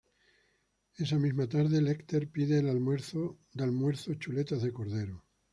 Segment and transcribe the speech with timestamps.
[0.97, 3.37] Esa misma tarde, Lecter pide de almuerzo
[4.15, 5.23] chuletas de cordero.